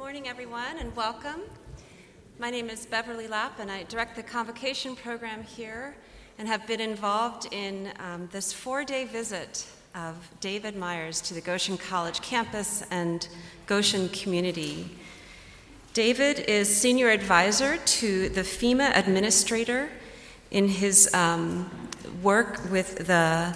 [0.00, 1.42] morning, everyone, and welcome.
[2.38, 5.94] My name is Beverly Lapp, and I direct the convocation program here
[6.38, 11.42] and have been involved in um, this four day visit of David Myers to the
[11.42, 13.28] Goshen College campus and
[13.66, 14.90] Goshen community.
[15.92, 19.90] David is senior advisor to the FEMA administrator
[20.50, 21.70] in his um,
[22.22, 23.54] work with the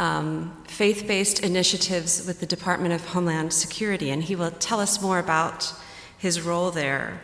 [0.00, 5.02] um, faith based initiatives with the Department of Homeland Security, and he will tell us
[5.02, 5.74] more about
[6.16, 7.20] his role there.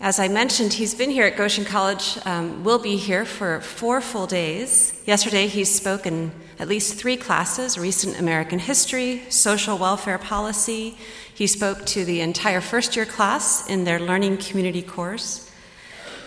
[0.00, 4.00] As I mentioned, he's been here at Goshen College, um, will be here for four
[4.00, 4.98] full days.
[5.04, 10.96] Yesterday, he spoke in at least three classes recent American history, social welfare policy.
[11.34, 15.50] He spoke to the entire first year class in their learning community course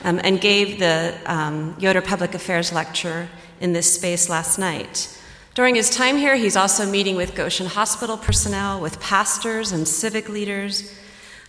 [0.04, 3.30] um, and gave the um, Yoder Public Affairs lecture
[3.60, 5.10] in this space last night.
[5.56, 10.28] During his time here, he's also meeting with Goshen Hospital personnel, with pastors and civic
[10.28, 10.94] leaders,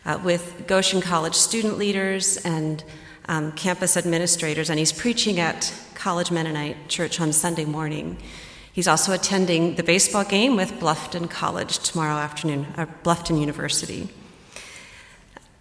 [0.04, 2.84] uh, with Goshen College student leaders and
[3.26, 8.16] um, campus administrators, and he's preaching at College Mennonite Church on Sunday morning.
[8.72, 14.08] He's also attending the baseball game with Bluffton College tomorrow afternoon, uh, Bluffton University.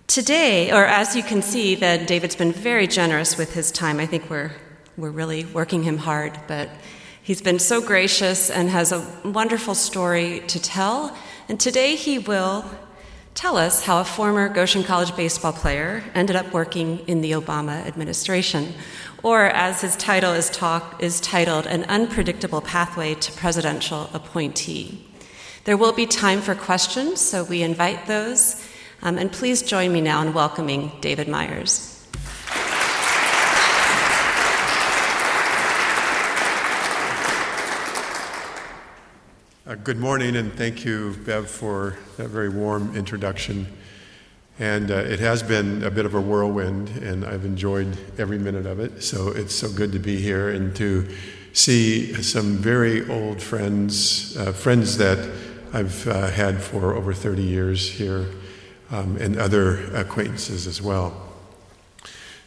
[0.05, 3.99] Today, or as you can see, that David's been very generous with his time.
[3.99, 4.51] I think we're,
[4.97, 6.69] we're really working him hard, but
[7.25, 11.17] He's been so gracious and has a wonderful story to tell.
[11.49, 12.63] And today he will
[13.33, 17.83] tell us how a former Goshen College baseball player ended up working in the Obama
[17.87, 18.75] administration,
[19.23, 25.03] or as his title is, talk, is titled, An Unpredictable Pathway to Presidential Appointee.
[25.63, 28.63] There will be time for questions, so we invite those.
[29.01, 31.94] Um, and please join me now in welcoming David Myers.
[39.83, 43.67] Good morning, and thank you, Bev, for that very warm introduction.
[44.57, 48.65] And uh, it has been a bit of a whirlwind, and I've enjoyed every minute
[48.65, 49.03] of it.
[49.03, 51.07] So it's so good to be here and to
[51.51, 55.19] see some very old friends, uh, friends that
[55.73, 58.27] I've uh, had for over 30 years here,
[58.91, 61.27] um, and other acquaintances as well.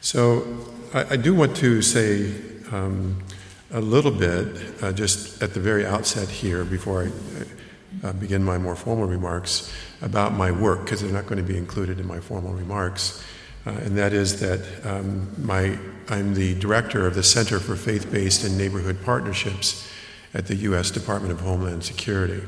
[0.01, 0.47] So
[0.95, 2.33] I, I do want to say,
[2.73, 3.23] um,
[3.71, 8.59] a little bit, uh, just at the very outset here, before I uh, begin my
[8.59, 12.21] more formal remarks, about my work, because they're not going to be included in my
[12.21, 13.23] formal remarks.
[13.67, 15.79] Uh, and that is that um, my,
[16.09, 19.87] I'm the director of the Center for Faith Based and Neighborhood Partnerships
[20.33, 20.91] at the U.S.
[20.91, 22.43] Department of Homeland Security.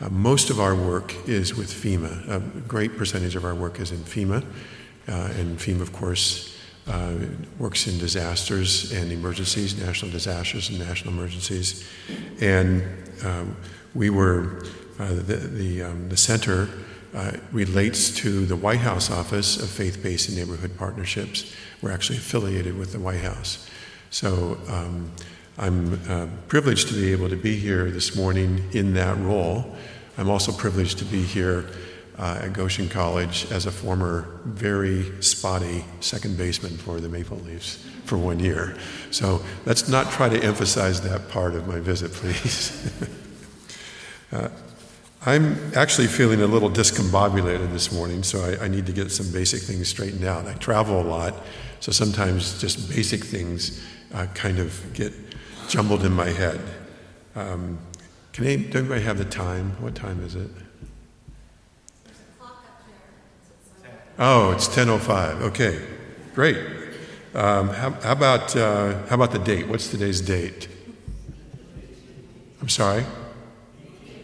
[0.00, 2.28] Uh, most of our work is with FEMA.
[2.28, 4.44] A great percentage of our work is in FEMA.
[5.08, 6.51] Uh, and FEMA, of course,
[6.88, 7.14] uh,
[7.58, 11.88] works in disasters and emergencies, national disasters and national emergencies.
[12.40, 12.82] And
[13.24, 13.56] um,
[13.94, 14.64] we were,
[14.98, 16.68] uh, the, the, um, the center
[17.14, 21.54] uh, relates to the White House Office of Faith Based and Neighborhood Partnerships.
[21.82, 23.68] We're actually affiliated with the White House.
[24.10, 25.12] So um,
[25.58, 29.76] I'm uh, privileged to be able to be here this morning in that role.
[30.18, 31.66] I'm also privileged to be here
[32.18, 37.76] uh, at Goshen College as a former very spotty second baseman for the Maple Leafs
[38.04, 38.76] for one year.
[39.10, 42.92] So let's not try to emphasize that part of my visit, please.
[44.32, 44.48] uh,
[45.24, 49.30] I'm actually feeling a little discombobulated this morning, so I, I, need to get some
[49.30, 50.46] basic things straightened out.
[50.46, 51.34] I travel a lot,
[51.78, 53.80] so sometimes just basic things
[54.12, 55.12] uh, kind of get
[55.68, 56.60] jumbled in my head.
[57.36, 57.78] Um,
[58.32, 59.80] can anybody have the time?
[59.80, 60.50] What time is it?
[64.18, 65.42] Oh, it's 10:05.
[65.42, 65.80] Okay,
[66.34, 66.56] great.
[67.34, 69.66] Um, how, how, about uh, how about the date?
[69.66, 70.68] What's today's date?
[72.60, 73.04] I'm sorry.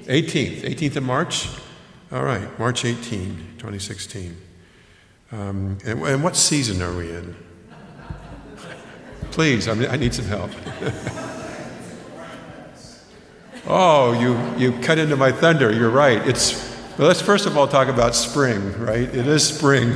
[0.05, 1.49] 18th, 18th of March.
[2.13, 4.37] All right, March 18, 2016.
[5.33, 7.37] Um, and, and, what season are we in?
[9.31, 10.51] Please, I, mean, I need some help.
[13.67, 15.71] oh, you you cut into my thunder.
[15.71, 16.27] You're right.
[16.27, 19.03] It's but let's first of all talk about spring, right?
[19.03, 19.93] It is spring.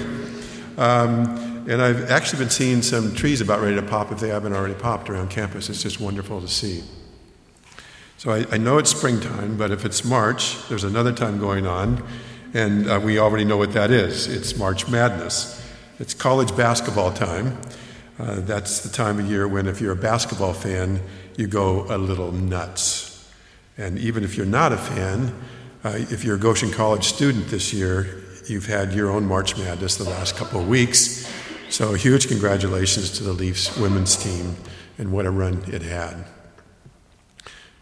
[0.78, 4.52] Um, and I've actually been seeing some trees about ready to pop if they haven't
[4.52, 5.68] already popped around campus.
[5.68, 6.84] It's just wonderful to see.
[8.18, 12.06] So I, I know it's springtime, but if it's March, there's another time going on,
[12.54, 14.28] and uh, we already know what that is.
[14.28, 15.60] It's March Madness.
[15.98, 17.58] It's college basketball time.
[18.16, 21.00] Uh, that's the time of year when, if you're a basketball fan,
[21.36, 23.28] you go a little nuts.
[23.76, 25.34] And even if you're not a fan,
[25.84, 29.96] uh, if you're a Goshen College student this year, you've had your own March Madness
[29.96, 31.28] the last couple of weeks.
[31.70, 34.56] So, huge congratulations to the Leafs women's team
[34.98, 36.24] and what a run it had.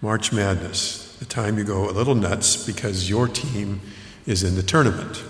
[0.00, 3.82] March Madness, the time you go a little nuts because your team
[4.26, 5.23] is in the tournament.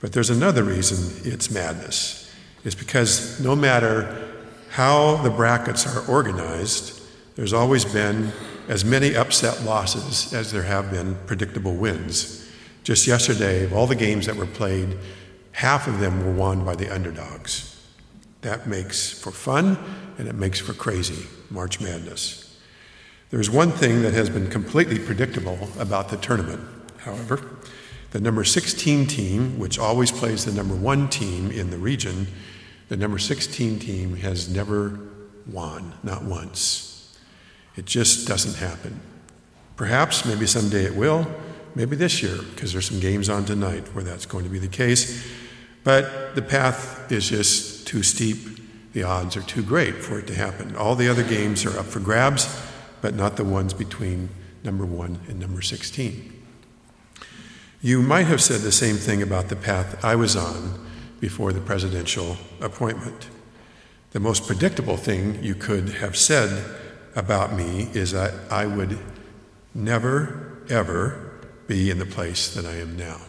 [0.00, 2.34] But there's another reason it's madness.
[2.62, 4.28] It's because no matter
[4.70, 7.00] how the brackets are organized,
[7.36, 8.32] there's always been
[8.70, 12.48] as many upset losses as there have been predictable wins.
[12.84, 14.96] Just yesterday, of all the games that were played,
[15.50, 17.84] half of them were won by the underdogs.
[18.42, 19.76] That makes for fun
[20.18, 22.56] and it makes for crazy March Madness.
[23.30, 26.60] There's one thing that has been completely predictable about the tournament,
[26.98, 27.44] however.
[28.12, 32.28] The number 16 team, which always plays the number one team in the region,
[32.88, 35.00] the number 16 team has never
[35.48, 36.89] won, not once.
[37.76, 39.00] It just doesn't happen.
[39.76, 41.26] Perhaps, maybe someday it will,
[41.74, 44.68] maybe this year, because there's some games on tonight where that's going to be the
[44.68, 45.26] case.
[45.84, 48.92] But the path is just too steep.
[48.92, 50.76] The odds are too great for it to happen.
[50.76, 52.60] All the other games are up for grabs,
[53.00, 54.28] but not the ones between
[54.62, 56.36] number one and number 16.
[57.82, 60.86] You might have said the same thing about the path I was on
[61.20, 63.28] before the presidential appointment.
[64.10, 66.64] The most predictable thing you could have said
[67.14, 68.98] about me is that I would
[69.74, 71.30] never, ever
[71.66, 73.20] be in the place that I am now.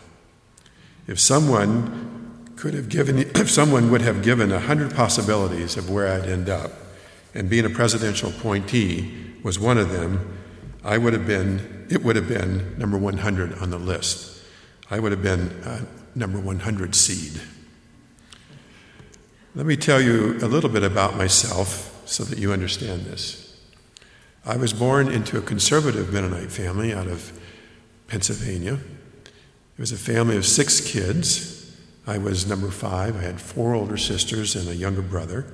[1.07, 6.07] If someone could have given, if someone would have given a hundred possibilities of where
[6.07, 6.71] I'd end up,
[7.33, 10.37] and being a presidential appointee was one of them,
[10.83, 14.43] I would have been, it would have been number 100 on the list.
[14.89, 15.85] I would have been uh,
[16.15, 17.41] number 100 seed.
[19.55, 23.50] Let me tell you a little bit about myself so that you understand this.
[24.45, 27.39] I was born into a conservative Mennonite family out of
[28.07, 28.79] Pennsylvania.
[29.23, 31.77] It was a family of six kids.
[32.07, 33.15] I was number five.
[33.15, 35.45] I had four older sisters and a younger brother.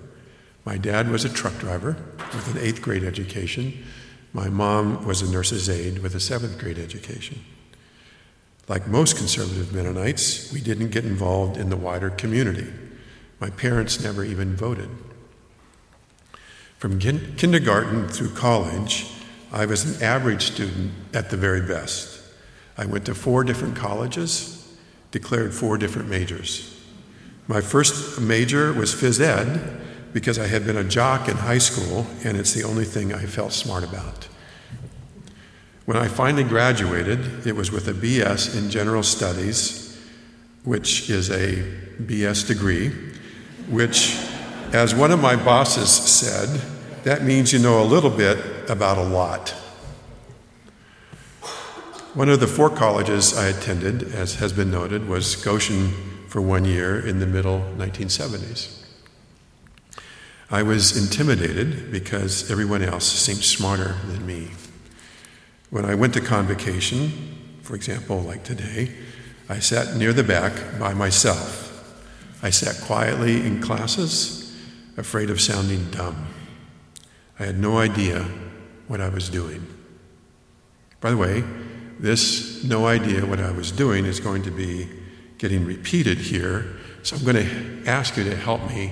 [0.64, 1.98] My dad was a truck driver
[2.34, 3.86] with an eighth grade education.
[4.32, 7.44] My mom was a nurse's aide with a seventh grade education.
[8.70, 12.72] Like most conservative Mennonites, we didn't get involved in the wider community.
[13.40, 14.90] My parents never even voted.
[16.78, 19.08] From kin- kindergarten through college,
[19.52, 22.22] I was an average student at the very best.
[22.78, 24.78] I went to four different colleges,
[25.12, 26.80] declared four different majors.
[27.48, 29.82] My first major was phys ed
[30.14, 33.26] because I had been a jock in high school, and it's the only thing I
[33.26, 34.28] felt smart about.
[35.86, 39.98] When I finally graduated, it was with a BS in General Studies,
[40.66, 41.64] which is a
[42.02, 42.90] BS degree,
[43.70, 44.18] which,
[44.74, 46.62] as one of my bosses said,
[47.04, 48.38] that means you know a little bit
[48.70, 49.50] about a lot.
[52.14, 55.92] One of the four colleges I attended, as has been noted, was Goshen
[56.28, 58.84] for one year in the middle 1970s.
[60.50, 64.50] I was intimidated because everyone else seemed smarter than me.
[65.70, 68.94] When I went to convocation, for example, like today,
[69.50, 71.66] I sat near the back by myself.
[72.44, 74.37] I sat quietly in classes,
[74.98, 76.28] afraid of sounding dumb.
[77.40, 78.26] I had no idea
[78.88, 79.66] what I was doing.
[81.00, 81.44] By the way,
[82.00, 84.90] this no idea what I was doing is going to be
[85.38, 88.92] getting repeated here, so I'm going to ask you to help me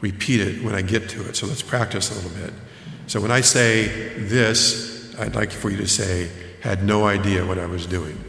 [0.00, 1.36] repeat it when I get to it.
[1.36, 2.52] So let's practice a little bit.
[3.06, 3.86] So when I say
[4.18, 6.30] this, I'd like for you to say,
[6.60, 8.22] had no idea what I was doing.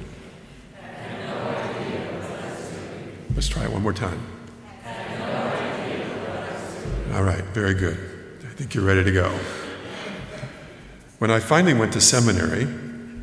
[3.36, 4.37] Let's try it one more time.
[7.18, 7.98] All right, very good.
[8.44, 9.36] I think you're ready to go.
[11.18, 12.68] When I finally went to seminary,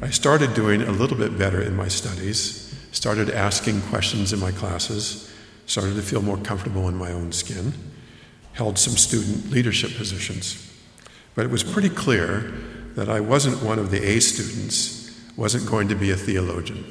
[0.03, 4.51] I started doing a little bit better in my studies, started asking questions in my
[4.51, 5.33] classes,
[5.67, 7.73] started to feel more comfortable in my own skin,
[8.55, 10.77] held some student leadership positions.
[11.37, 12.53] But it was pretty clear
[12.97, 16.85] that I wasn't one of the A students, wasn't going to be a theologian.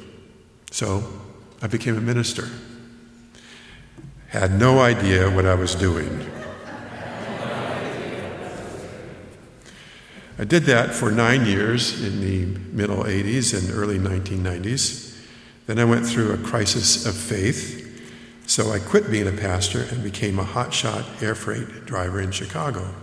[0.70, 1.04] So
[1.60, 2.48] I became a minister.
[4.28, 6.30] Had no idea what I was doing.
[10.36, 15.16] I did that for nine years in the middle 80s and early 1990s.
[15.66, 17.82] Then I went through a crisis of faith.
[18.46, 22.94] So I quit being a pastor and became a hotshot air freight driver in Chicago.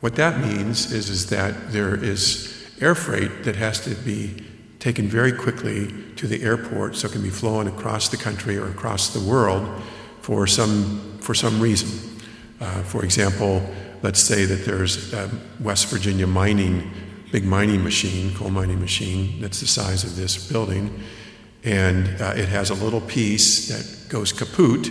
[0.00, 4.42] What that means is, is that there is air freight that has to be
[4.78, 8.68] taken very quickly to the airport so it can be flown across the country or
[8.68, 9.82] across the world
[10.22, 12.20] for some, for some reason.
[12.60, 13.62] Uh, for example,
[14.02, 16.90] let's say that there's a West Virginia mining,
[17.32, 21.02] big mining machine, coal mining machine, that's the size of this building,
[21.64, 24.88] and uh, it has a little piece that goes kaput.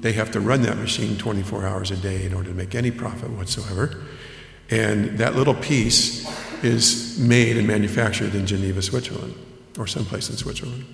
[0.00, 2.90] They have to run that machine 24 hours a day in order to make any
[2.90, 4.02] profit whatsoever.
[4.70, 6.26] And that little piece
[6.64, 9.34] is made and manufactured in Geneva, Switzerland,
[9.78, 10.84] or someplace in Switzerland.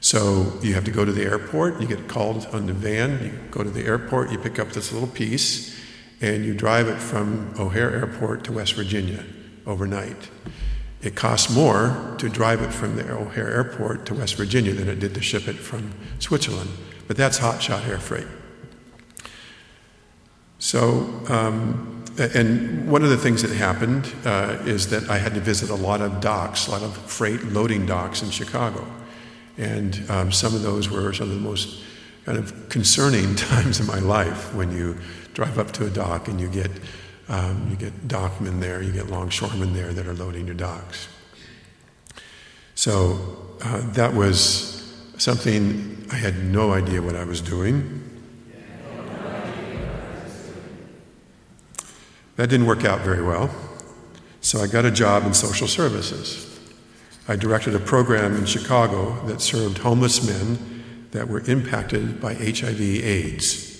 [0.00, 3.32] So you have to go to the airport, you get called on the van, you
[3.50, 5.73] go to the airport, you pick up this little piece,
[6.20, 9.24] and you drive it from O'Hare Airport to West Virginia
[9.66, 10.30] overnight.
[11.02, 15.00] It costs more to drive it from the O'Hare Airport to West Virginia than it
[15.00, 16.70] did to ship it from Switzerland,
[17.06, 18.26] but that's hotshot air freight.
[20.58, 25.40] So, um, and one of the things that happened uh, is that I had to
[25.40, 28.86] visit a lot of docks, a lot of freight loading docks in Chicago.
[29.58, 31.82] And um, some of those were some of the most
[32.24, 34.96] kind of concerning times in my life when you
[35.34, 36.70] drive up to a dock and you get,
[37.28, 41.08] um, you get dockmen there, you get longshoremen there that are loading your docks.
[42.74, 48.00] So uh, that was something I had no idea what I was doing.
[52.36, 53.48] That didn't work out very well.
[54.40, 56.58] So I got a job in social services.
[57.28, 60.73] I directed a program in Chicago that served homeless men
[61.14, 63.70] that were impacted by HIV/AIDS.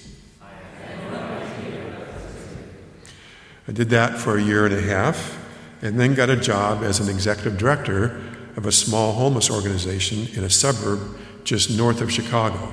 [3.67, 5.37] I did that for a year and a half
[5.83, 8.23] and then got a job as an executive director
[8.57, 11.01] of a small homeless organization in a suburb
[11.43, 12.73] just north of Chicago.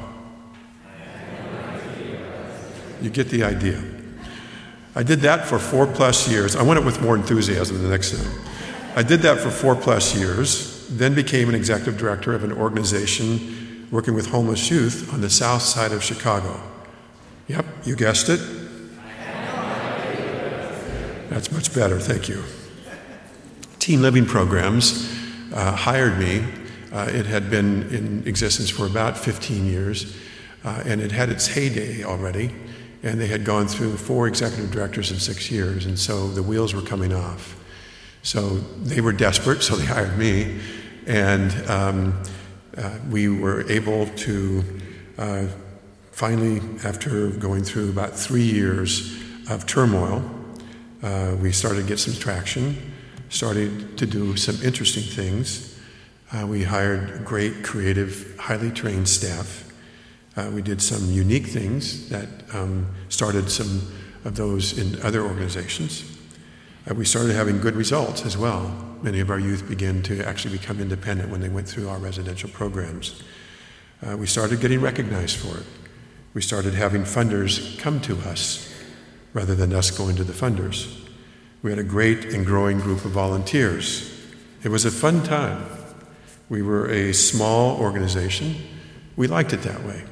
[3.01, 3.83] You get the idea.
[4.93, 6.55] I did that for four plus years.
[6.55, 8.31] I went it with more enthusiasm the next time.
[8.95, 13.60] I did that for four plus years, then became an executive director of an organization
[13.91, 16.59] working with homeless youth on the south side of Chicago.
[17.47, 18.39] Yep, you guessed it.
[21.29, 22.43] That's much better, thank you.
[23.79, 25.09] Teen Living Programs
[25.53, 26.45] uh, hired me.
[26.91, 30.15] Uh, it had been in existence for about 15 years,
[30.63, 32.53] uh, and it had its heyday already.
[33.03, 36.73] And they had gone through four executive directors in six years, and so the wheels
[36.73, 37.57] were coming off.
[38.23, 40.59] So they were desperate, so they hired me.
[41.07, 42.23] And um,
[42.77, 44.63] uh, we were able to
[45.17, 45.45] uh,
[46.11, 50.23] finally, after going through about three years of turmoil,
[51.03, 52.75] uh, we started to get some traction,
[53.29, 55.79] started to do some interesting things.
[56.31, 59.71] Uh, we hired great, creative, highly trained staff.
[60.37, 63.81] Uh, we did some unique things that um, started some
[64.23, 66.17] of those in other organizations.
[66.89, 68.90] Uh, we started having good results as well.
[69.01, 72.49] Many of our youth began to actually become independent when they went through our residential
[72.49, 73.23] programs.
[74.05, 75.65] Uh, we started getting recognized for it.
[76.33, 78.71] We started having funders come to us
[79.33, 80.99] rather than us going to the funders.
[81.63, 84.11] We had a great and growing group of volunteers.
[84.63, 85.65] It was a fun time.
[86.47, 88.55] We were a small organization.
[89.15, 90.03] We liked it that way.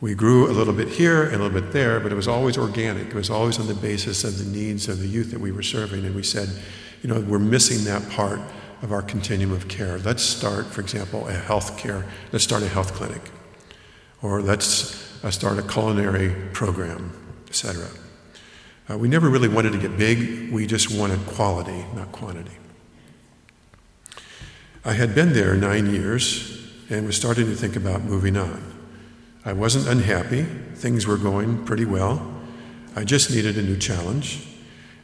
[0.00, 2.56] We grew a little bit here and a little bit there, but it was always
[2.56, 3.08] organic.
[3.08, 5.62] It was always on the basis of the needs of the youth that we were
[5.62, 6.04] serving.
[6.04, 6.48] And we said,
[7.02, 8.40] you know, we're missing that part
[8.82, 9.98] of our continuum of care.
[9.98, 12.06] Let's start, for example, a health care.
[12.32, 13.22] Let's start a health clinic.
[14.22, 17.12] Or let's uh, start a culinary program,
[17.48, 17.88] etc.
[18.90, 20.50] Uh, we never really wanted to get big.
[20.50, 22.56] We just wanted quality, not quantity.
[24.84, 28.64] I had been there nine years and was starting to think about moving on.
[29.44, 30.42] I wasn't unhappy.
[30.74, 32.34] Things were going pretty well.
[32.96, 34.46] I just needed a new challenge.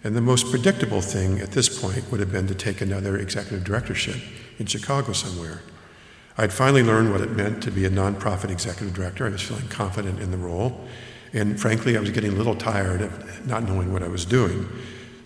[0.07, 3.65] And the most predictable thing at this point would have been to take another executive
[3.65, 4.15] directorship
[4.57, 5.63] in Chicago somewhere.
[6.39, 9.27] I'd finally learned what it meant to be a nonprofit executive director.
[9.27, 10.87] I was feeling confident in the role.
[11.33, 14.69] And frankly, I was getting a little tired of not knowing what I was doing.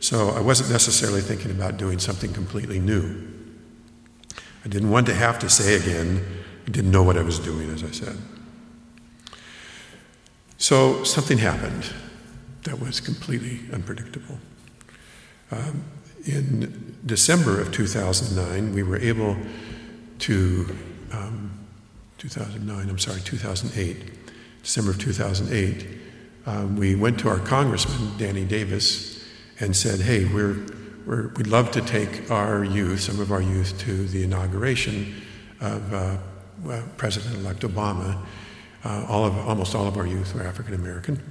[0.01, 3.29] So I wasn't necessarily thinking about doing something completely new.
[4.65, 6.25] I didn't want to have to say again,
[6.67, 8.17] I didn't know what I was doing, as I said.
[10.57, 11.93] So something happened
[12.63, 14.39] that was completely unpredictable.
[15.50, 15.85] Um,
[16.26, 19.37] in December of 2009, we were able
[20.21, 20.76] to,
[21.12, 21.50] um,
[22.19, 23.97] 2009, I'm sorry, 2008,
[24.62, 25.87] December of 2008,
[26.47, 29.25] um, we went to our congressman, Danny Davis,
[29.61, 30.57] and said, hey, we're,
[31.07, 35.23] we're, we'd love to take our youth, some of our youth, to the inauguration
[35.61, 36.16] of uh,
[36.97, 38.19] President elect Obama
[38.85, 41.30] uh, all of, almost all of our youth were African American.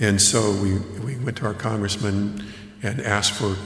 [0.00, 2.44] And so we, we went to our congressman
[2.82, 3.56] and asked for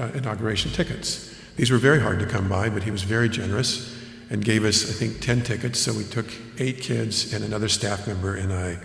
[0.00, 1.36] uh, inauguration tickets.
[1.56, 3.96] These were very hard to come by, but he was very generous
[4.30, 5.78] and gave us, I think, 10 tickets.
[5.78, 6.26] So we took
[6.58, 8.78] eight kids and another staff member, and I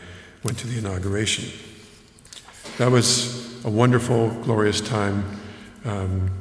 [0.43, 1.51] went to the inauguration.
[2.77, 5.39] That was a wonderful, glorious time.
[5.85, 6.31] Um,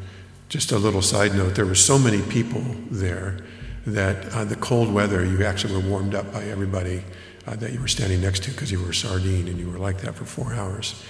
[0.49, 3.39] just a little side note there were so many people there
[3.87, 7.03] that uh, the cold weather, you actually were warmed up by everybody
[7.47, 9.79] uh, that you were standing next to because you were a sardine and you were
[9.79, 11.03] like that for four hours.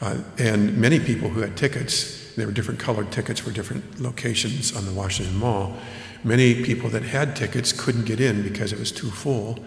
[0.00, 4.76] Uh, and many people who had tickets, there were different colored tickets for different locations
[4.76, 5.76] on the Washington Mall,
[6.24, 9.58] many people that had tickets couldn't get in because it was too full.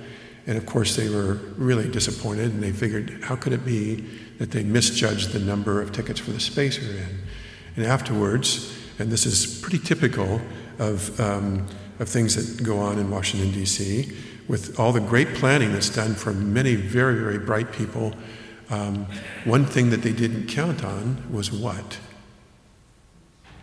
[0.47, 4.05] And of course, they were really disappointed and they figured, how could it be
[4.39, 7.19] that they misjudged the number of tickets for the space we are in?
[7.75, 10.41] And afterwards, and this is pretty typical
[10.79, 11.67] of, um,
[11.99, 14.11] of things that go on in Washington, D.C.,
[14.47, 18.13] with all the great planning that's done from many very, very bright people,
[18.69, 19.05] um,
[19.43, 21.99] one thing that they didn't count on was what?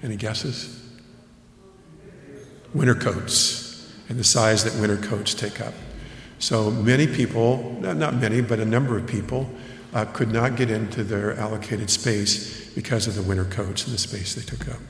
[0.03, 0.83] Any guesses?
[2.75, 5.75] Winter coats and the size that winter coats take up.
[6.39, 9.51] So many people, not many, but a number of people,
[9.95, 13.99] uh, could not get into their allocated space because of the winter coats and the
[13.99, 14.81] space they took up.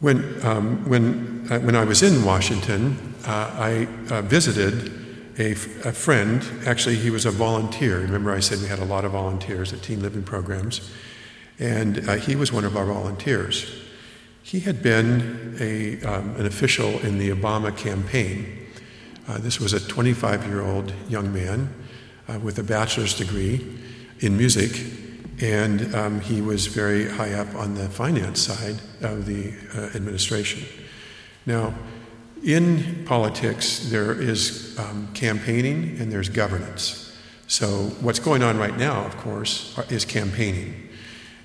[0.00, 4.92] When, um, when, uh, when I was in Washington, uh, I uh, visited
[5.38, 6.44] a, a, friend.
[6.66, 7.98] Actually, he was a volunteer.
[7.98, 10.92] Remember, I said we had a lot of volunteers at Teen Living programs.
[11.58, 13.84] And uh, he was one of our volunteers.
[14.42, 18.66] He had been a, um, an official in the Obama campaign.
[19.26, 21.74] Uh, this was a 25 year old young man
[22.28, 23.66] uh, with a bachelor's degree
[24.20, 24.70] in music,
[25.40, 30.64] and um, he was very high up on the finance side of the uh, administration.
[31.46, 31.74] Now,
[32.44, 37.16] in politics, there is um, campaigning and there's governance.
[37.46, 40.88] So, what's going on right now, of course, is campaigning.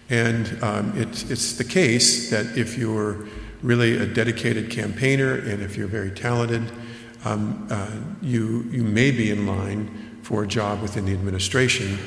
[0.10, 3.26] And um, it's, it's the case that if you're
[3.62, 6.70] really a dedicated campaigner and if you're very talented,
[7.26, 7.90] um, uh,
[8.22, 11.98] you, you may be in line for a job within the administration,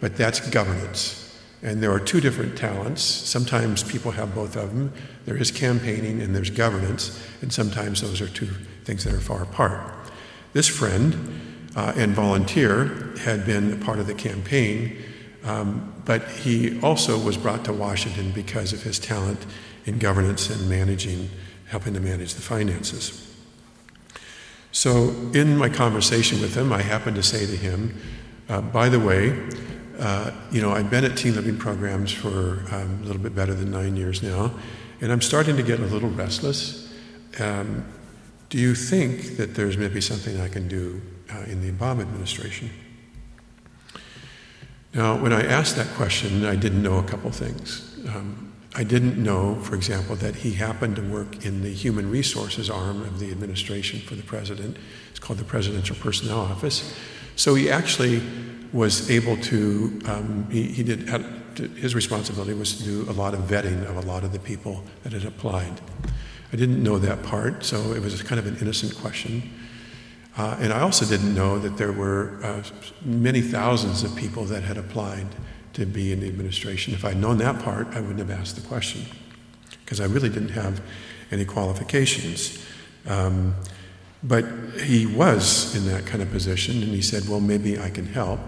[0.00, 1.25] but that's governance.
[1.62, 3.02] And there are two different talents.
[3.02, 4.92] Sometimes people have both of them.
[5.24, 8.48] There is campaigning and there's governance, and sometimes those are two
[8.84, 9.92] things that are far apart.
[10.52, 11.40] This friend
[11.74, 15.02] uh, and volunteer had been a part of the campaign,
[15.44, 19.44] um, but he also was brought to Washington because of his talent
[19.86, 21.30] in governance and managing,
[21.68, 23.22] helping to manage the finances.
[24.72, 27.98] So, in my conversation with him, I happened to say to him,
[28.48, 29.30] uh, by the way,
[29.98, 33.54] uh, you know, I've been at Teen Living programs for um, a little bit better
[33.54, 34.52] than nine years now,
[35.00, 36.92] and I'm starting to get a little restless.
[37.40, 37.84] Um,
[38.48, 41.00] do you think that there's maybe something I can do
[41.32, 42.70] uh, in the Obama administration?
[44.94, 47.98] Now, when I asked that question, I didn't know a couple things.
[48.08, 52.68] Um, I didn't know, for example, that he happened to work in the human resources
[52.68, 54.76] arm of the administration for the president.
[55.10, 56.94] It's called the Presidential Personnel Office.
[57.36, 58.22] So he actually
[58.76, 61.24] was able to, um, he, he did, had,
[61.76, 64.84] his responsibility was to do a lot of vetting of a lot of the people
[65.02, 65.80] that had applied.
[66.52, 69.50] I didn't know that part, so it was kind of an innocent question.
[70.36, 72.62] Uh, and I also didn't know that there were uh,
[73.02, 75.26] many thousands of people that had applied
[75.72, 76.92] to be in the administration.
[76.92, 79.06] If I'd known that part, I wouldn't have asked the question
[79.84, 80.82] because I really didn't have
[81.30, 82.62] any qualifications.
[83.06, 83.54] Um,
[84.22, 84.44] but
[84.82, 88.40] he was in that kind of position, and he said, Well, maybe I can help.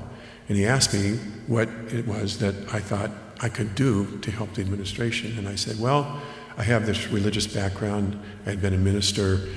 [0.49, 4.55] And he asked me what it was that I thought I could do to help
[4.55, 5.37] the administration.
[5.39, 6.21] And I said, Well,
[6.57, 9.49] I have this religious background, I had been a minister,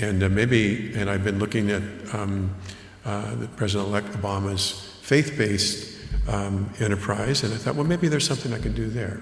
[0.00, 1.82] and uh, maybe, and I've been looking at
[2.12, 2.54] um,
[3.04, 8.52] uh, President elect Obama's faith based um, enterprise, and I thought, well, maybe there's something
[8.52, 9.20] I can do there.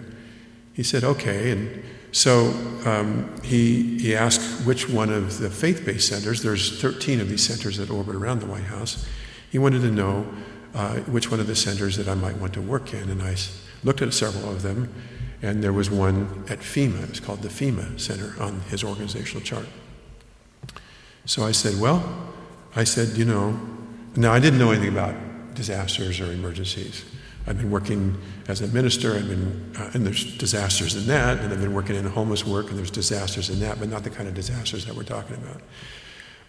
[0.72, 1.52] He said, okay.
[1.52, 2.48] And so
[2.84, 7.46] um, he, he asked which one of the faith based centers, there's 13 of these
[7.46, 9.06] centers that orbit around the White House.
[9.50, 10.26] He wanted to know
[10.76, 13.08] uh, which one of the centers that I might want to work in.
[13.08, 13.34] And I
[13.82, 14.92] looked at several of them,
[15.40, 17.02] and there was one at FEMA.
[17.02, 19.66] It was called the FEMA Center on his organizational chart.
[21.24, 22.04] So I said, well,
[22.76, 23.58] I said, you know,
[24.16, 25.14] now I didn't know anything about
[25.54, 27.06] disasters or emergencies.
[27.46, 31.52] I've been working as a minister, I've been, uh, and there's disasters in that, and
[31.52, 34.28] I've been working in homeless work, and there's disasters in that, but not the kind
[34.28, 35.62] of disasters that we're talking about.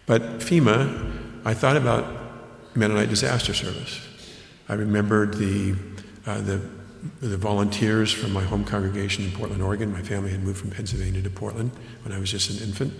[0.06, 4.07] But FEMA, I thought about Mennonite Disaster Service.
[4.68, 5.74] I remembered the,
[6.26, 6.60] uh, the,
[7.20, 9.92] the volunteers from my home congregation in Portland, Oregon.
[9.92, 11.70] My family had moved from Pennsylvania to Portland
[12.04, 12.92] when I was just an infant.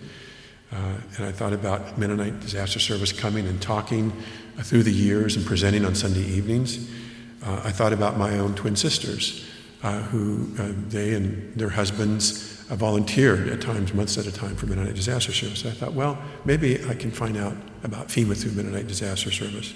[0.72, 4.12] Uh, and I thought about Mennonite Disaster Service coming and talking
[4.58, 6.90] uh, through the years and presenting on Sunday evenings.
[7.42, 9.48] Uh, I thought about my own twin sisters,
[9.82, 14.56] uh, who uh, they and their husbands uh, volunteered at times, months at a time,
[14.56, 15.64] for Mennonite Disaster Service.
[15.64, 19.72] I thought, well, maybe I can find out about FEMA through Mennonite Disaster Service.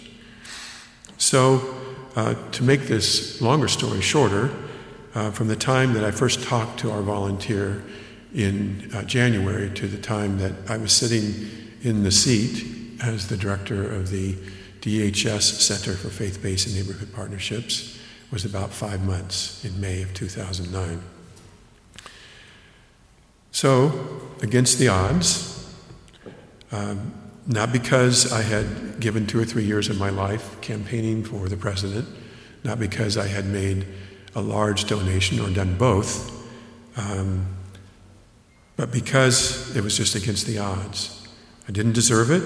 [1.23, 1.73] So,
[2.17, 4.51] to make this longer story shorter,
[5.13, 7.85] from the time that I first talked to our volunteer
[8.35, 11.49] in uh, January to the time that I was sitting
[11.83, 14.35] in the seat as the director of the
[14.81, 18.01] DHS Center for Faith Based and Neighborhood Partnerships
[18.33, 21.01] was about five months in May of 2009.
[23.53, 25.73] So, against the odds,
[26.73, 31.49] um, not because I had given two or three years of my life campaigning for
[31.49, 32.09] the president,
[32.63, 33.87] not because I had made
[34.35, 36.31] a large donation or done both,
[36.97, 37.47] um,
[38.77, 41.29] but because it was just against the odds.
[41.69, 42.43] I didn't deserve it,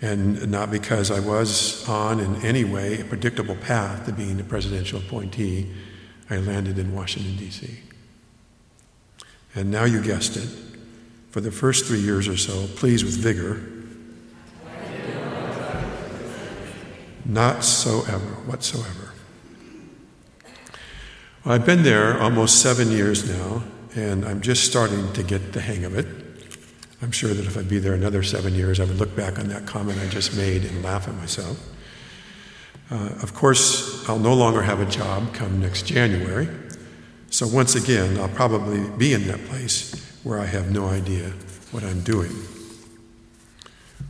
[0.00, 4.44] and not because I was on in any way a predictable path to being a
[4.44, 5.72] presidential appointee.
[6.30, 7.78] I landed in Washington, D.C.
[9.54, 10.48] And now you guessed it.
[11.30, 13.73] For the first three years or so, pleased with vigor,
[17.24, 19.12] Not so ever, whatsoever.
[21.44, 23.62] Well, I've been there almost seven years now,
[23.94, 26.06] and I'm just starting to get the hang of it.
[27.02, 29.48] I'm sure that if I'd be there another seven years, I would look back on
[29.48, 31.58] that comment I just made and laugh at myself.
[32.90, 36.48] Uh, of course, I'll no longer have a job come next January,
[37.30, 41.32] so once again, I'll probably be in that place where I have no idea
[41.72, 42.32] what I'm doing.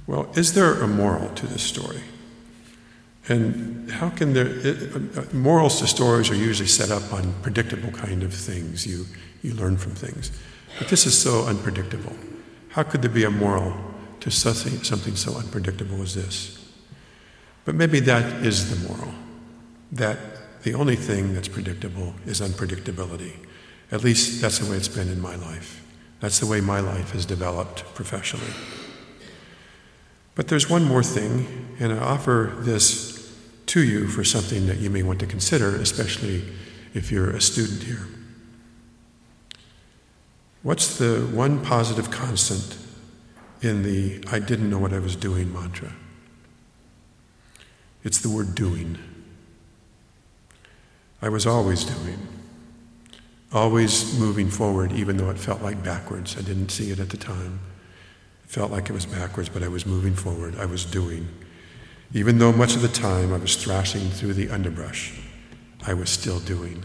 [0.06, 2.02] Well, is there a moral to this story?
[3.28, 7.90] And how can there, it, uh, morals to stories are usually set up on predictable
[7.90, 8.86] kind of things.
[8.86, 9.06] You,
[9.42, 10.30] you learn from things.
[10.78, 12.14] But this is so unpredictable.
[12.68, 13.74] How could there be a moral
[14.20, 16.58] to something, something so unpredictable as this?
[17.64, 19.14] But maybe that is the moral.
[19.92, 20.18] That
[20.64, 23.32] the only thing that's predictable is unpredictability.
[23.92, 25.82] At least that's the way it's been in my life.
[26.20, 28.52] That's the way my life has developed professionally.
[30.34, 33.13] But there's one more thing, and I offer this
[33.66, 36.44] to you for something that you may want to consider, especially
[36.94, 38.06] if you're a student here.
[40.62, 42.78] What's the one positive constant
[43.60, 45.92] in the I didn't know what I was doing mantra?
[48.02, 48.98] It's the word doing.
[51.20, 52.18] I was always doing,
[53.52, 56.36] always moving forward, even though it felt like backwards.
[56.36, 57.60] I didn't see it at the time.
[58.44, 60.56] It felt like it was backwards, but I was moving forward.
[60.58, 61.28] I was doing.
[62.14, 65.12] Even though much of the time I was thrashing through the underbrush,
[65.84, 66.84] I was still doing.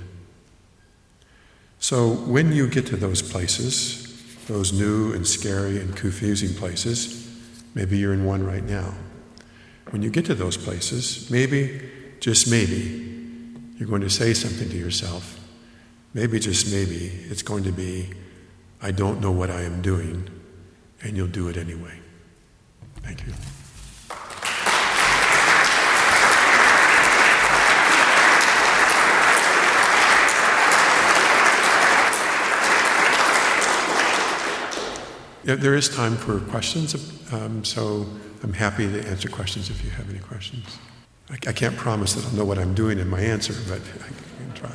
[1.79, 4.07] So when you get to those places,
[4.47, 7.31] those new and scary and confusing places,
[7.75, 8.95] maybe you're in one right now.
[9.91, 11.79] When you get to those places, maybe,
[12.19, 13.05] just maybe,
[13.77, 15.39] you're going to say something to yourself.
[16.15, 18.09] Maybe, just maybe, it's going to be,
[18.81, 20.27] I don't know what I am doing,
[21.03, 21.99] and you'll do it anyway.
[23.03, 23.33] Thank you.
[35.55, 36.93] There is time for questions,
[37.33, 38.05] um, so
[38.43, 40.77] I'm happy to answer questions if you have any questions.
[41.27, 44.07] I, I, can't promise that I'll know what I'm doing in my answer, but I
[44.37, 44.69] can try.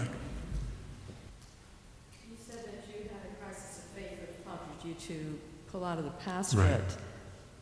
[2.29, 5.39] You said that you had a crisis of faith that prompted you to
[5.71, 6.81] pull out of the pastorate.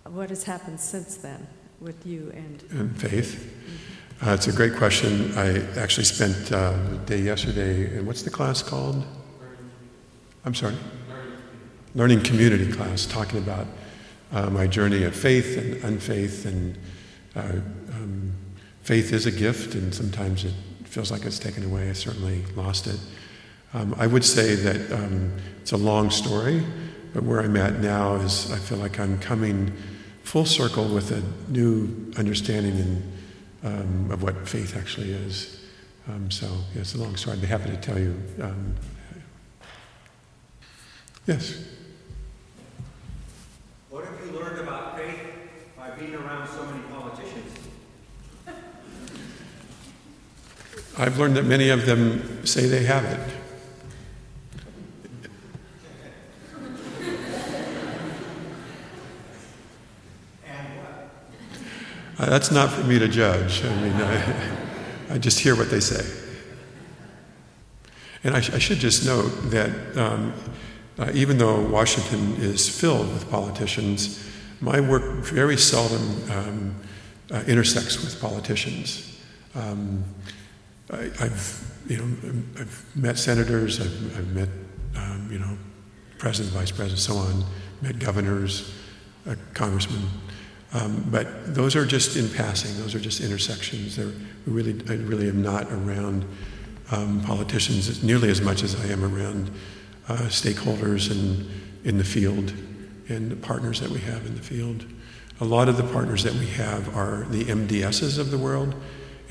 [0.06, 0.12] Right.
[0.14, 1.46] What has happened since then
[1.82, 3.54] with you and, and faith?
[4.22, 4.28] Mm-hmm.
[4.28, 5.36] Uh, it's a great question.
[5.36, 9.04] I actually spent uh, the day yesterday, and what's the class called?
[10.46, 10.76] I'm sorry
[11.94, 13.66] learning community class talking about
[14.32, 16.46] uh, my journey of faith and unfaith.
[16.46, 16.78] And
[17.36, 17.60] uh,
[17.94, 18.32] um,
[18.82, 21.90] faith is a gift, and sometimes it feels like it's taken away.
[21.90, 22.98] I certainly lost it.
[23.74, 26.62] Um, I would say that um, it's a long story,
[27.14, 29.72] but where I'm at now is I feel like I'm coming
[30.22, 33.12] full circle with a new understanding in,
[33.64, 35.58] um, of what faith actually is.
[36.08, 37.36] Um, so, yeah, it's a long story.
[37.36, 38.20] I'd be happy to tell you.
[46.72, 47.58] Um, politicians?
[50.96, 53.20] I've learned that many of them say they have it.
[62.18, 63.64] Uh, that's not for me to judge.
[63.64, 66.04] I mean, I, I just hear what they say.
[68.24, 70.32] And I, sh- I should just note that um,
[70.98, 74.24] uh, even though Washington is filled with politicians,
[74.60, 76.74] my work very seldom um,
[77.30, 79.20] uh, intersects with politicians.
[79.54, 80.04] Um,
[80.90, 82.04] I, have you know
[82.58, 84.48] I've met senators, I've, I've met
[84.96, 85.56] um, you know
[86.18, 87.44] president, vice president, so on,
[87.80, 88.72] met governors,
[89.26, 90.02] uh, congressmen,
[90.74, 92.78] um, but those are just in passing.
[92.80, 93.96] Those are just intersections.
[93.96, 94.12] They're
[94.46, 96.24] really I really am not around
[96.90, 99.50] um, politicians nearly as much as I am around
[100.12, 101.48] uh, stakeholders and
[101.84, 102.52] in the field
[103.08, 104.84] and the partners that we have in the field.
[105.40, 108.74] A lot of the partners that we have are the MDSs of the world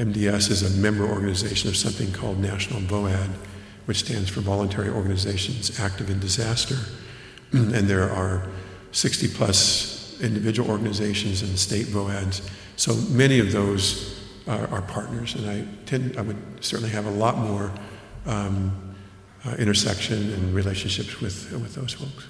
[0.02, 3.30] MDS is a member organization of something called National VOAD,
[3.86, 6.78] which stands for Voluntary Organizations Active in Disaster.
[7.52, 8.48] and there are
[8.94, 12.50] 60 plus individual organizations and state VOADs.
[12.78, 17.12] So many of those are, are partners, and I tend, I would certainly have a
[17.12, 17.72] lot more
[18.26, 18.72] um,
[19.46, 22.28] uh, intersection and relationships with, with those folks.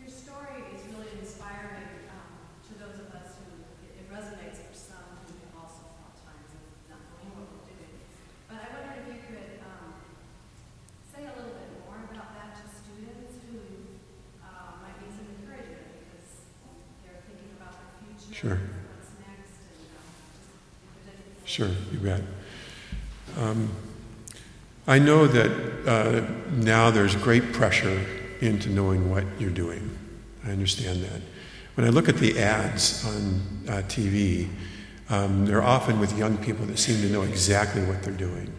[0.00, 2.36] Your story is really inspiring um,
[2.68, 6.50] to those of us who it, it resonates for some who have also felt times
[6.52, 7.96] of not knowing what we're doing.
[8.48, 10.04] But I wonder if you could um,
[11.08, 13.56] say a little bit more about that to students who
[14.44, 16.28] uh, might need some encouragement because
[17.08, 18.58] they're thinking about their future, Sure.
[18.60, 21.48] what's next, and um, just if there's anything.
[21.48, 22.20] Sure, you bet.
[24.86, 28.04] I know that uh, now there's great pressure
[28.40, 29.90] into knowing what you're doing.
[30.44, 31.22] I understand that.
[31.74, 34.50] When I look at the ads on uh, TV,
[35.08, 38.52] um, they're often with young people that seem to know exactly what they're doing.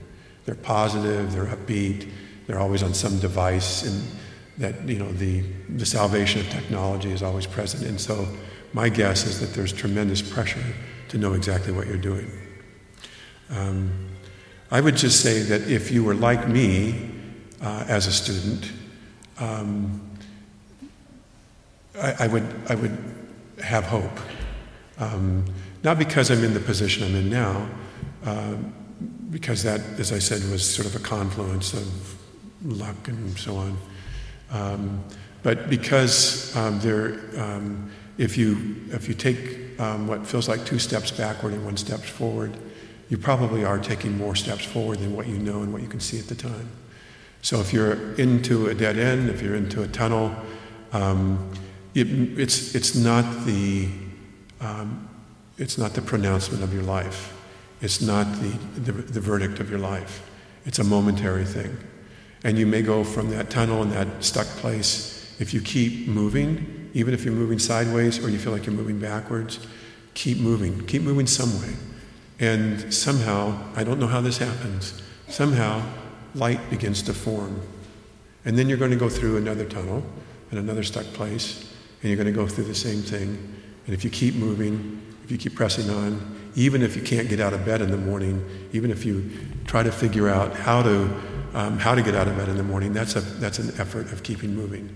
[0.46, 2.10] They're positive, they're upbeat,
[2.48, 4.04] they're always on some device, and
[4.58, 7.84] that you know the the salvation of technology is always present.
[7.84, 8.28] And so,
[8.74, 10.64] my guess is that there's tremendous pressure
[11.10, 12.32] to know exactly what you're doing.
[13.50, 13.92] Um,
[14.76, 17.10] I would just say that if you were like me
[17.62, 18.74] uh, as a student,
[19.40, 20.02] um,
[21.98, 22.98] I, I, would, I would
[23.64, 24.20] have hope.
[25.00, 25.46] Um,
[25.86, 27.70] not because I'm in the position I'm in now,
[28.26, 28.56] uh,
[29.30, 32.18] because that, as I said, was sort of a confluence of
[32.66, 33.78] luck and so on.
[34.52, 35.06] Um,
[35.42, 40.80] but because um, there, um, if you if you take um, what feels like two
[40.80, 42.58] steps backward and one step forward,
[43.10, 46.00] you probably are taking more steps forward than what you know and what you can
[46.00, 46.70] see at the time.
[47.42, 50.36] So if you're into a dead end, if you're into a tunnel,
[50.94, 51.52] um,
[51.94, 52.08] it,
[52.40, 53.88] it's, it's, not the,
[54.60, 55.08] um,
[55.58, 57.34] it's not the pronouncement of your life.
[57.82, 60.28] It's not the, the, the verdict of your life.
[60.66, 61.78] It's a momentary thing.
[62.44, 65.36] And you may go from that tunnel and that stuck place.
[65.40, 69.00] If you keep moving, even if you're moving sideways or you feel like you're moving
[69.00, 69.60] backwards,
[70.16, 70.86] keep moving.
[70.88, 71.76] Keep moving some way.
[72.40, 75.82] And somehow, I don't know how this happens, somehow
[76.34, 77.62] light begins to form.
[78.44, 80.04] And then you're going to go through another tunnel
[80.52, 83.30] and another stuck place, and you're going to go through the same thing.
[83.86, 87.40] And if you keep moving, if you keep pressing on, even if you can't get
[87.40, 89.30] out of bed in the morning, even if you
[89.66, 91.04] try to figure out how to,
[91.54, 94.12] um, how to get out of bed in the morning, that's, a, that's an effort
[94.12, 94.90] of keeping moving.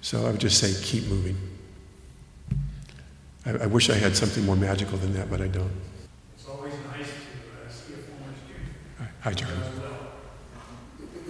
[0.00, 1.36] So I would just say keep moving.
[3.44, 5.70] I, I wish I had something more magical than that, but I don't.
[6.34, 9.46] It's always nice to uh, see a former student Hi, well.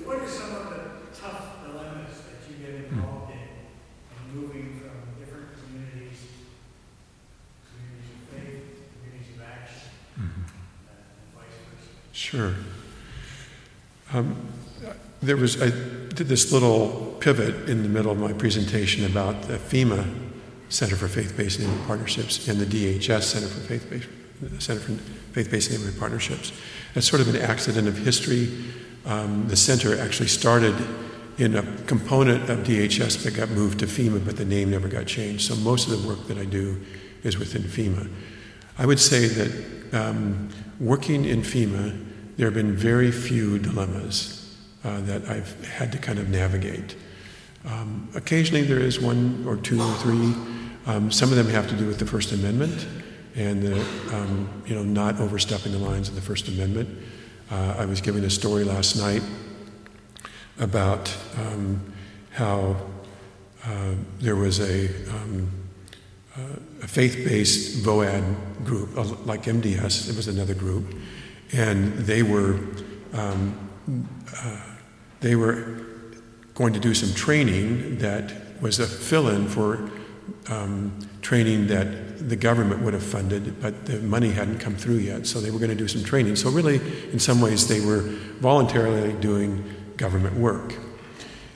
[0.07, 5.21] What are some of the tough dilemmas that you get involved in, in moving from
[5.21, 6.25] different communities,
[7.69, 8.65] communities of faith,
[8.97, 10.33] communities of action, uh, and
[11.37, 11.91] vice versa?
[12.13, 12.55] Sure.
[14.15, 14.49] Um,
[15.21, 19.59] there was, I did this little pivot in the middle of my presentation about the
[19.59, 20.11] FEMA
[20.71, 24.09] Center for Faith-Based Neighborhood Partnerships and the DHS Center for Faith-Based
[24.63, 24.93] Center for
[25.35, 26.53] Faith-Based Neighborhood Partnerships.
[26.95, 28.53] That's sort of an accident of history.
[29.07, 30.75] Um, the center actually started
[31.39, 35.07] in a component of DHS that got moved to FEMA, but the name never got
[35.07, 35.49] changed.
[35.49, 36.81] So most of the work that I do
[37.23, 38.11] is within FEMA.
[38.79, 41.99] I would say that um, working in FEMA,
[42.37, 46.97] there have been very few dilemmas uh, that I've had to kind of navigate.
[47.65, 50.35] Um, occasionally there is one or two or three.
[50.87, 52.87] Um, some of them have to do with the First Amendment
[53.35, 53.81] and the,
[54.15, 56.89] um, you know, not overstepping the lines of the First Amendment.
[57.51, 59.23] Uh, I was giving a story last night
[60.59, 61.93] about um,
[62.31, 62.77] how
[63.65, 65.51] uh, there was a, um,
[66.37, 66.41] uh,
[66.83, 70.09] a faith-based VOAD group, uh, like MDS.
[70.09, 70.95] It was another group,
[71.53, 72.59] and they were
[73.13, 73.69] um,
[74.37, 74.57] uh,
[75.21, 75.87] they were
[76.55, 79.91] going to do some training that was a fill-in for
[80.49, 85.27] um, training that the government would have funded, but the money hadn't come through yet.
[85.27, 86.37] So they were going to do some training.
[86.37, 86.77] So really,
[87.13, 88.03] in some ways, they were
[88.41, 89.65] voluntarily doing
[89.97, 90.75] government work.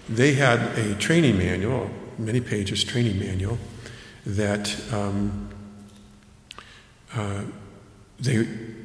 [0.08, 3.58] They had a training manual, many pages training manual,
[4.24, 5.48] that um,
[7.14, 7.42] uh,
[8.18, 8.44] they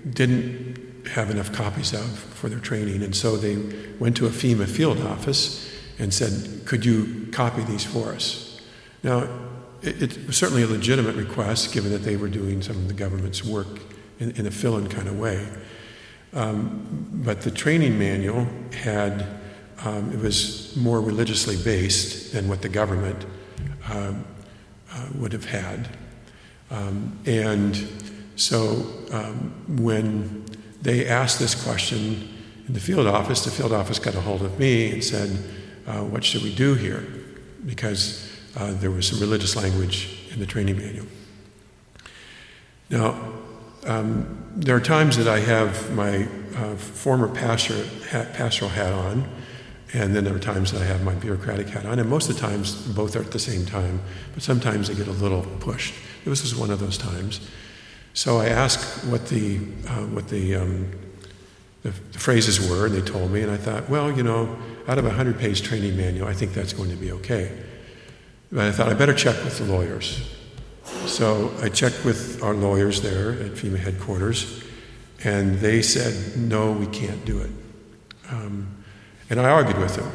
[0.09, 3.57] didn't have enough copies of for their training, and so they
[3.99, 5.67] went to a FEMA field office
[5.99, 8.61] and said, "Could you copy these for us?"
[9.03, 9.27] Now,
[9.83, 13.43] it, was certainly a legitimate request, given that they were doing some of the government's
[13.43, 13.81] work
[14.19, 15.47] in, in a fill-in kind of way.
[16.33, 19.25] Um, but the training manual had
[19.83, 23.25] um, it was more religiously based than what the government
[23.89, 24.23] um,
[24.91, 25.89] uh, would have had.
[26.69, 27.75] Um, and
[28.35, 30.45] so um, when
[30.81, 32.29] they asked this question
[32.67, 35.29] in the field office, the field office got a hold of me and said,
[35.87, 37.05] uh, What should we do here?
[37.65, 41.07] Because uh, there was some religious language in the training manual.
[42.89, 43.15] Now,
[43.85, 49.27] um, there are times that I have my uh, former pastor hat, pastoral hat on,
[49.93, 52.35] and then there are times that I have my bureaucratic hat on, and most of
[52.35, 54.01] the times both are at the same time,
[54.33, 55.93] but sometimes they get a little pushed.
[56.25, 57.41] This was one of those times.
[58.13, 60.91] So I asked what the, uh, what the, um,
[61.83, 64.97] the, the phrases were, and they told me, and I thought, well, you know, out
[64.97, 67.51] of a 100 page training manual, I think that's going to be okay.
[68.51, 70.29] But I thought I better check with the lawyers.
[71.05, 74.63] So I checked with our lawyers there at FEMA headquarters,
[75.23, 77.51] and they said, no, we can't do it.
[78.29, 78.83] Um,
[79.29, 80.11] and I argued with them.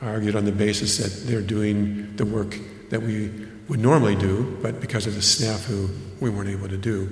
[0.00, 2.58] I argued on the basis that they're doing the work
[2.90, 3.30] that we
[3.68, 7.08] would normally do, but because of the snafu, we weren't able to do.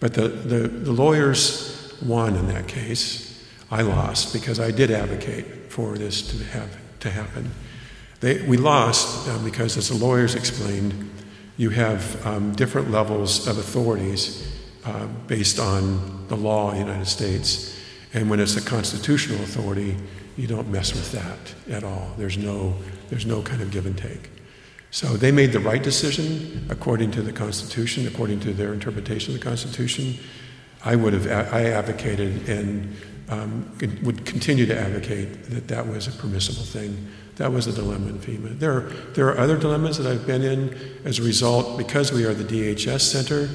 [0.00, 3.46] But the, the, the lawyers won in that case.
[3.70, 7.50] I lost because I did advocate for this to, have, to happen.
[8.22, 11.10] They, we lost uh, because, as the lawyers explained,
[11.56, 14.48] you have um, different levels of authorities
[14.84, 17.76] uh, based on the law in the United States.
[18.14, 19.96] And when it's a constitutional authority,
[20.36, 22.12] you don't mess with that at all.
[22.16, 22.76] There's no,
[23.10, 24.30] there's no kind of give and take.
[24.92, 29.40] So they made the right decision according to the Constitution, according to their interpretation of
[29.40, 30.16] the Constitution.
[30.84, 32.96] I would have, I advocated and
[33.28, 38.08] um, would continue to advocate that that was a permissible thing that was a dilemma
[38.08, 38.58] in FEMA.
[38.58, 38.80] There are,
[39.14, 42.44] there are other dilemmas that I've been in as a result, because we are the
[42.44, 43.48] DHS center,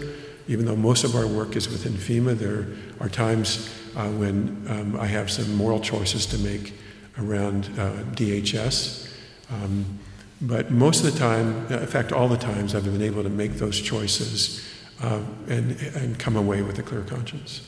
[0.48, 2.68] even though most of our work is within FEMA, there
[3.00, 6.74] are times uh, when um, I have some moral choices to make
[7.20, 9.12] around uh, DHS.
[9.52, 10.00] Um,
[10.42, 13.54] but most of the time, in fact, all the times, I've been able to make
[13.54, 14.68] those choices
[15.02, 17.68] uh, and, and come away with a clear conscience.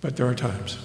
[0.00, 0.78] But there are times.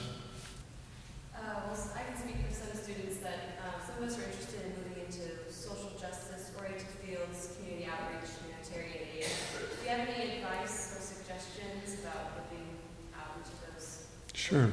[14.45, 14.69] Sure.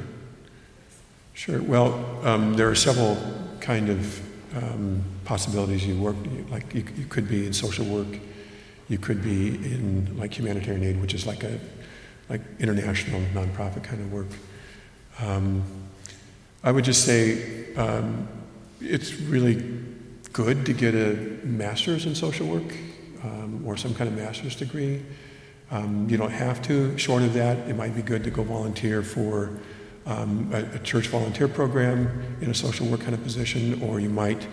[1.33, 1.63] Sure.
[1.63, 3.17] Well, um, there are several
[3.61, 4.21] kind of
[4.55, 6.17] um, possibilities you work.
[6.51, 8.21] Like you, you, could be in social work.
[8.91, 11.59] You could be in like humanitarian aid, which is like a
[12.29, 14.27] like international nonprofit kind of work.
[15.21, 15.63] Um,
[16.63, 18.29] I would just say um,
[18.79, 19.75] it's really
[20.35, 22.77] good to get a master's in social work
[23.25, 25.01] um, or some kind of master's degree.
[25.73, 26.97] Um, you don't have to.
[26.99, 29.51] Short of that, it might be good to go volunteer for
[30.07, 34.11] um, a, a, church volunteer program in a social work kind of position, or you
[34.11, 34.47] might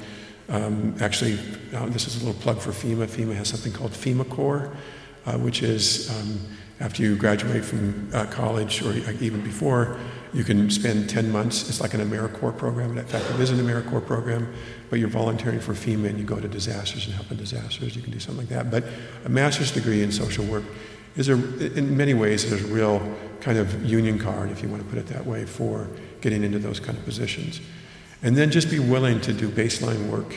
[0.49, 1.37] um, actually,
[1.75, 3.05] uh, this is a little plug for FEMA.
[3.05, 4.75] FEMA has something called FEMA Corps,
[5.25, 6.39] uh, which is um,
[6.79, 9.97] after you graduate from uh, college or even before,
[10.33, 11.67] you can spend 10 months.
[11.69, 12.97] It's like an AmeriCorps program.
[12.97, 14.51] In fact, it is an AmeriCorps program,
[14.89, 17.95] but you're volunteering for FEMA and you go to disasters and help in disasters.
[17.95, 18.71] You can do something like that.
[18.71, 18.85] But
[19.25, 20.63] a master's degree in social work
[21.15, 21.33] is a,
[21.77, 24.97] in many ways, is a real kind of union card, if you want to put
[24.97, 25.87] it that way, for
[26.21, 27.61] getting into those kind of positions.
[28.21, 30.35] And then just be willing to do baseline work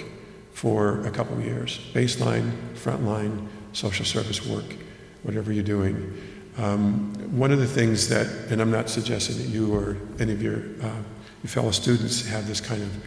[0.52, 4.76] for a couple of years baseline, frontline, social service work,
[5.22, 6.16] whatever you're doing.
[6.58, 10.42] Um, one of the things that, and I'm not suggesting that you or any of
[10.42, 11.02] your, uh,
[11.42, 13.04] your fellow students have this kind of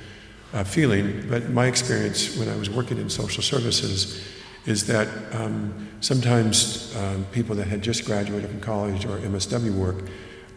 [0.53, 4.25] uh, feeling, but my experience when I was working in social services
[4.65, 10.03] is that um, sometimes um, people that had just graduated from college or MSW work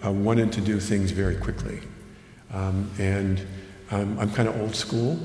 [0.04, 1.80] uh, wanted to do things very quickly.
[2.52, 3.46] Um, and
[3.90, 5.18] um, I'm kind of old school,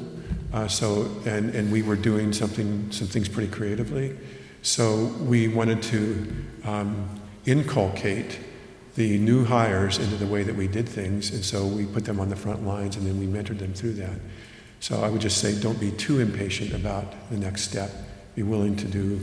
[0.51, 4.17] uh, so, and, and we were doing something, some things pretty creatively.
[4.61, 8.39] So we wanted to um, inculcate
[8.95, 12.19] the new hires into the way that we did things, and so we put them
[12.19, 14.17] on the front lines and then we mentored them through that.
[14.79, 17.89] So I would just say don't be too impatient about the next step
[18.35, 19.19] be willing to do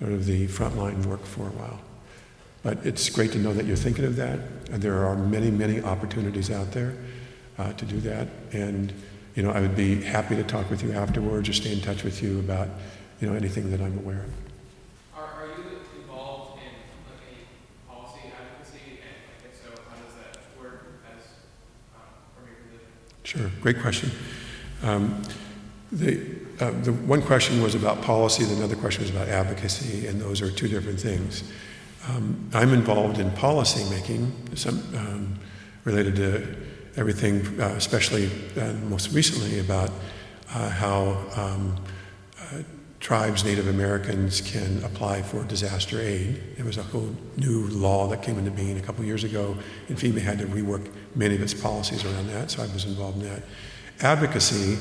[0.00, 1.80] sort of the frontline work for a while.
[2.62, 4.38] But it's great to know that you're thinking of that.
[4.70, 6.94] And there are many, many opportunities out there
[7.58, 8.28] uh, to do that.
[8.52, 8.92] And
[9.34, 12.04] you know, I would be happy to talk with you afterwards or stay in touch
[12.04, 12.68] with you about
[13.20, 14.30] you know anything that I'm aware of.
[15.16, 16.68] Are, are you involved in
[17.28, 17.44] any
[17.88, 20.86] policy advocacy, and if so, how does that work
[21.16, 21.24] as
[22.36, 22.90] from your position?
[23.24, 24.10] Sure, great question.
[24.82, 25.20] Um,
[25.90, 30.20] the, uh, the one question was about policy, the other question was about advocacy, and
[30.20, 31.42] those are two different things.
[32.08, 35.38] Um, I'm involved in policy making, some, um,
[35.84, 36.56] related to
[36.96, 38.30] everything, uh, especially
[38.60, 39.90] uh, most recently about
[40.50, 41.76] uh, how um,
[42.38, 42.62] uh,
[43.00, 46.40] tribes, Native Americans can apply for disaster aid.
[46.56, 49.56] There was a whole new law that came into being a couple years ago,
[49.88, 53.22] and FEMA had to rework many of its policies around that, so I was involved
[53.22, 53.42] in that.
[54.00, 54.78] Advocacy,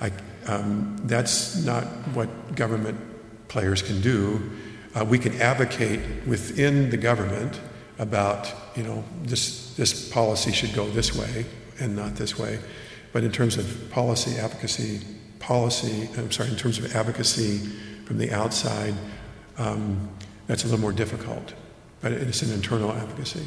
[0.00, 0.10] I,
[0.46, 1.84] um, that's not
[2.14, 2.98] what government
[3.48, 4.50] players can do.
[4.94, 7.60] Uh, we can advocate within the government
[7.98, 11.46] about, you know, this, this policy should go this way
[11.80, 12.58] and not this way.
[13.12, 15.00] But in terms of policy advocacy,
[15.38, 17.58] policy, I'm sorry, in terms of advocacy
[18.04, 18.94] from the outside,
[19.58, 20.08] um,
[20.46, 21.54] that's a little more difficult.
[22.00, 23.46] But it's an internal advocacy.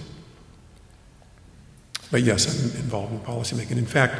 [2.12, 3.78] But yes, I'm involved in policymaking.
[3.78, 4.16] In fact,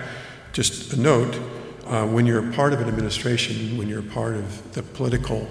[0.52, 1.40] just a note
[1.86, 5.48] uh, when you're part of an administration, when you're part of the political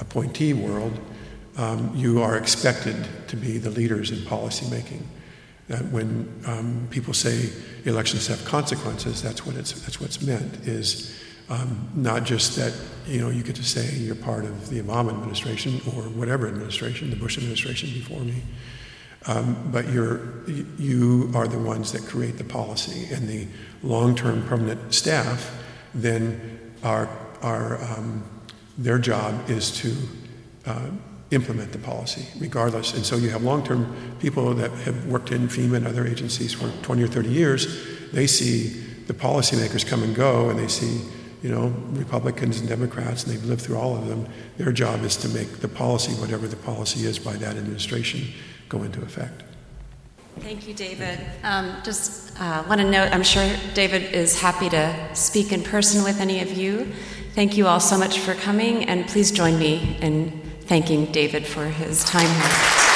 [0.00, 0.98] appointee world,
[1.56, 2.96] um, you are expected
[3.28, 5.02] to be the leaders in policymaking.
[5.68, 7.50] That when um, people say
[7.84, 10.66] elections have consequences, that's what it's that's what's meant.
[10.66, 12.74] Is um, not just that
[13.06, 17.08] you know you get to say you're part of the Obama administration or whatever administration,
[17.08, 18.42] the Bush administration before me,
[19.26, 20.20] um, but you're
[20.78, 23.46] you are the ones that create the policy, and the
[23.82, 25.50] long-term permanent staff
[25.94, 27.08] then are
[27.42, 28.22] are um,
[28.76, 29.96] their job is to
[30.66, 30.90] uh,
[31.30, 32.94] implement the policy, regardless.
[32.94, 36.70] And so you have long-term people that have worked in FEMA and other agencies for
[36.82, 37.66] 20 or 30 years.
[38.12, 38.68] They see
[39.06, 41.02] the policymakers come and go, and they see,
[41.42, 44.26] you know, Republicans and Democrats, and they've lived through all of them.
[44.56, 48.32] Their job is to make the policy, whatever the policy is by that administration,
[48.68, 49.42] go into effect.
[50.40, 51.18] Thank you, David.
[51.44, 56.02] Um, just uh, want to note, I'm sure David is happy to speak in person
[56.02, 56.92] with any of you.
[57.34, 61.66] Thank you all so much for coming, and please join me in thanking David for
[61.66, 62.93] his time here.